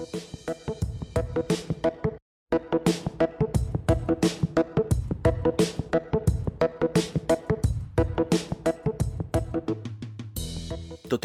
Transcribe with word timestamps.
Toto 0.00 0.08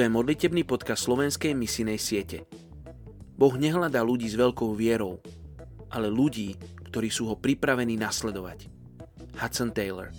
je 0.04 0.12
modlitebný 0.12 0.68
podcast 0.68 1.08
slovenskej 1.08 1.56
misinej 1.56 1.96
siete. 2.04 2.44
Boh 3.40 3.56
nehľadá 3.56 4.04
ľudí 4.04 4.28
s 4.28 4.36
veľkou 4.36 4.76
vierou, 4.76 5.24
ale 5.88 6.12
ľudí, 6.12 6.60
ktorí 6.92 7.08
sú 7.08 7.32
ho 7.32 7.40
pripravení 7.40 7.96
nasledovať. 7.96 8.68
Hudson 9.40 9.72
Taylor 9.72 10.12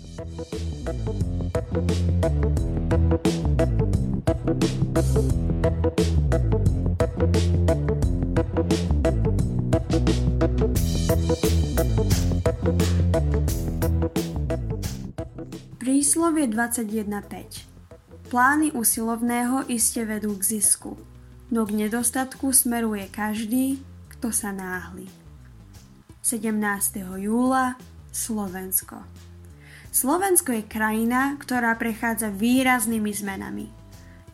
Príslovie 15.77 16.45
21.5 16.51 18.27
Plány 18.27 18.75
usilovného 18.75 19.63
iste 19.71 20.03
vedú 20.03 20.35
k 20.35 20.59
zisku, 20.59 20.99
no 21.47 21.63
k 21.63 21.71
nedostatku 21.87 22.51
smeruje 22.51 23.07
každý, 23.07 23.79
kto 24.11 24.35
sa 24.35 24.51
náhli. 24.51 25.07
17. 26.27 26.51
júla 27.23 27.79
Slovensko 28.11 28.99
Slovensko 29.95 30.53
je 30.53 30.67
krajina, 30.67 31.39
ktorá 31.39 31.73
prechádza 31.79 32.29
výraznými 32.29 33.09
zmenami. 33.15 33.65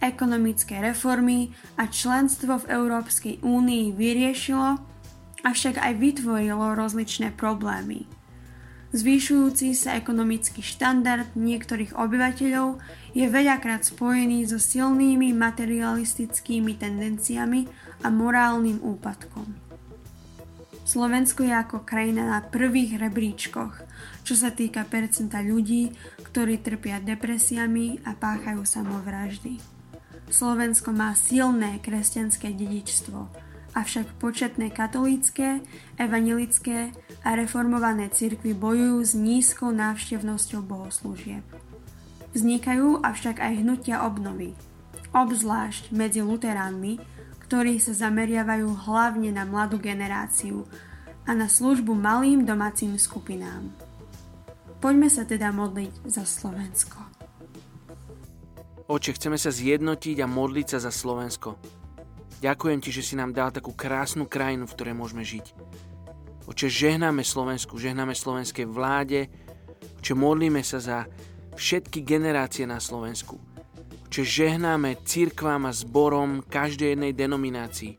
Ekonomické 0.04 0.82
reformy 0.84 1.56
a 1.80 1.88
členstvo 1.88 2.60
v 2.66 2.70
Európskej 2.74 3.40
únii 3.46 3.96
vyriešilo, 3.96 4.93
avšak 5.44 5.78
aj 5.78 5.94
vytvorilo 6.00 6.74
rozličné 6.74 7.36
problémy– 7.38 8.08
Zvyšujúci 8.94 9.74
sa 9.74 9.98
ekonomický 9.98 10.62
štandard 10.62 11.34
niektorých 11.34 11.98
obyvateľov 11.98 12.78
je 13.18 13.26
veľakrát 13.26 13.82
spojený 13.82 14.46
so 14.46 14.62
silnými 14.62 15.34
materialistickými 15.34 16.78
tendenciami 16.78 17.66
a 18.06 18.14
morálnym 18.14 18.78
úpadkom. 18.86 19.50
Slovensko 20.86 21.42
je 21.42 21.58
ako 21.58 21.82
krajina 21.82 22.38
na 22.38 22.40
prvých 22.46 23.02
rebríčkoch, 23.02 23.82
čo 24.22 24.38
sa 24.38 24.54
týka 24.54 24.86
percenta 24.86 25.42
ľudí, 25.42 25.90
ktorí 26.30 26.62
trpia 26.62 27.02
depresiami 27.02 27.98
a 28.06 28.14
páchajú 28.14 28.62
samovraždy. 28.62 29.58
Slovensko 30.30 30.94
má 30.94 31.18
silné 31.18 31.82
kresťanské 31.82 32.54
dedičstvo, 32.54 33.26
avšak 33.74 34.22
početné 34.22 34.70
katolícke, 34.70 35.62
evanilické 35.98 36.94
a 37.26 37.34
reformované 37.34 38.10
cirkvy 38.14 38.54
bojujú 38.54 38.98
s 39.02 39.14
nízkou 39.18 39.74
návštevnosťou 39.74 40.62
bohoslúžieb. 40.62 41.44
Vznikajú 42.34 43.02
avšak 43.06 43.42
aj 43.42 43.54
hnutia 43.62 44.06
obnovy, 44.06 44.58
obzvlášť 45.14 45.94
medzi 45.94 46.26
luteránmi, 46.26 46.98
ktorí 47.46 47.78
sa 47.78 47.94
zameriavajú 47.94 48.90
hlavne 48.90 49.30
na 49.30 49.46
mladú 49.46 49.78
generáciu 49.78 50.66
a 51.30 51.38
na 51.38 51.46
službu 51.46 51.94
malým 51.94 52.46
domácim 52.46 52.98
skupinám. 52.98 53.70
Poďme 54.82 55.08
sa 55.08 55.24
teda 55.24 55.54
modliť 55.54 56.10
za 56.10 56.26
Slovensko. 56.26 57.00
Oče, 58.90 59.16
chceme 59.16 59.40
sa 59.40 59.48
zjednotiť 59.48 60.20
a 60.20 60.28
modliť 60.28 60.68
sa 60.76 60.80
za 60.84 60.92
Slovensko. 60.92 61.83
Ďakujem 62.44 62.84
ti, 62.84 62.92
že 62.92 63.08
si 63.08 63.16
nám 63.16 63.32
dal 63.32 63.56
takú 63.56 63.72
krásnu 63.72 64.28
krajinu, 64.28 64.68
v 64.68 64.76
ktorej 64.76 65.00
môžeme 65.00 65.24
žiť. 65.24 65.56
Oče, 66.44 66.68
žehnáme 66.68 67.24
Slovensku, 67.24 67.80
žehnáme 67.80 68.12
slovenskej 68.12 68.68
vláde, 68.68 69.32
oče, 70.04 70.12
modlíme 70.12 70.60
sa 70.60 70.84
za 70.84 70.98
všetky 71.56 72.04
generácie 72.04 72.68
na 72.68 72.84
Slovensku. 72.84 73.40
Oče, 74.12 74.28
žehnáme 74.28 75.00
církvám 75.08 75.72
a 75.72 75.72
zborom 75.72 76.44
každej 76.44 77.00
jednej 77.00 77.16
denominácii. 77.16 77.96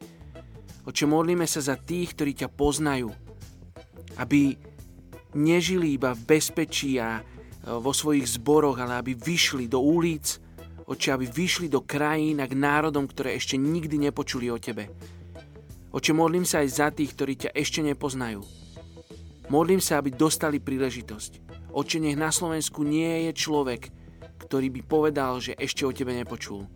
Oče, 0.84 1.08
modlíme 1.08 1.48
sa 1.48 1.64
za 1.64 1.80
tých, 1.80 2.12
ktorí 2.12 2.44
ťa 2.44 2.52
poznajú, 2.52 3.16
aby 4.20 4.60
nežili 5.32 5.96
iba 5.96 6.12
v 6.12 6.20
bezpečí 6.36 7.00
a 7.00 7.16
e, 7.16 7.22
vo 7.80 7.96
svojich 7.96 8.36
zboroch, 8.36 8.76
ale 8.76 9.00
aby 9.00 9.16
vyšli 9.16 9.72
do 9.72 9.80
ulic, 9.80 10.43
Oče, 10.84 11.16
aby 11.16 11.24
vyšli 11.24 11.72
do 11.72 11.80
krajín 11.80 12.44
a 12.44 12.46
k 12.46 12.52
národom, 12.52 13.08
ktoré 13.08 13.40
ešte 13.40 13.56
nikdy 13.56 13.96
nepočuli 14.08 14.52
o 14.52 14.60
Tebe. 14.60 14.92
Oče, 15.94 16.12
modlím 16.12 16.44
sa 16.44 16.60
aj 16.60 16.68
za 16.68 16.88
tých, 16.92 17.16
ktorí 17.16 17.34
ťa 17.40 17.50
ešte 17.56 17.80
nepoznajú. 17.80 18.44
Modlím 19.48 19.80
sa, 19.80 20.00
aby 20.00 20.12
dostali 20.12 20.60
príležitosť. 20.60 21.32
Oče, 21.72 21.98
nech 22.04 22.20
na 22.20 22.28
Slovensku 22.28 22.84
nie 22.84 23.28
je 23.28 23.32
človek, 23.32 23.88
ktorý 24.44 24.68
by 24.68 24.80
povedal, 24.84 25.40
že 25.40 25.56
ešte 25.56 25.88
o 25.88 25.92
Tebe 25.94 26.12
nepočul. 26.12 26.68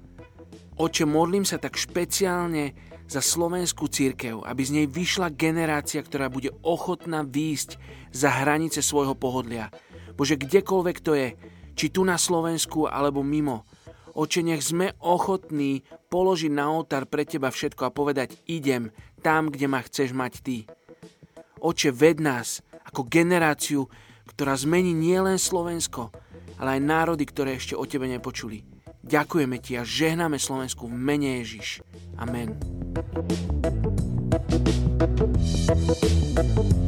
Oče, 0.80 1.04
modlím 1.04 1.44
sa 1.44 1.60
tak 1.60 1.76
špeciálne 1.76 2.72
za 3.04 3.20
slovenskú 3.20 3.92
církev, 3.92 4.40
aby 4.40 4.62
z 4.64 4.75
nej 4.80 4.86
vyšla 4.88 5.36
generácia, 5.36 6.00
ktorá 6.00 6.32
bude 6.32 6.52
ochotná 6.64 7.25
výjsť 7.25 7.76
za 8.12 8.32
hranice 8.40 8.80
svojho 8.80 9.12
pohodlia. 9.16 9.69
Bože, 10.16 10.40
kdekoľvek 10.40 10.98
to 11.04 11.12
je, 11.12 11.28
či 11.76 11.92
tu 11.92 12.02
na 12.08 12.16
Slovensku 12.16 12.88
alebo 12.88 13.20
mimo, 13.20 13.68
Oče, 14.19 14.43
nech 14.43 14.67
sme 14.67 14.99
ochotní 14.99 15.87
položiť 16.11 16.51
na 16.51 16.75
oltár 16.75 17.06
pre 17.06 17.23
Teba 17.23 17.55
všetko 17.55 17.87
a 17.87 17.95
povedať, 17.95 18.34
idem 18.51 18.91
tam, 19.23 19.47
kde 19.47 19.71
ma 19.71 19.79
chceš 19.79 20.11
mať 20.11 20.33
Ty. 20.43 20.56
Oče, 21.62 21.95
ved 21.95 22.19
nás 22.19 22.59
ako 22.83 23.06
generáciu, 23.06 23.87
ktorá 24.27 24.59
zmení 24.59 24.91
nielen 24.91 25.39
Slovensko, 25.39 26.11
ale 26.59 26.83
aj 26.83 26.83
národy, 26.83 27.31
ktoré 27.31 27.62
ešte 27.62 27.79
o 27.79 27.87
Tebe 27.87 28.11
nepočuli. 28.11 28.67
Ďakujeme 29.06 29.62
Ti 29.62 29.79
a 29.79 29.87
žehnáme 29.87 30.43
Slovensku 30.43 30.91
v 30.91 30.99
mene 30.99 31.39
Ježiš. 31.39 31.87
Amen. 32.19 32.59
Thank 36.39 36.75
you. 36.75 36.88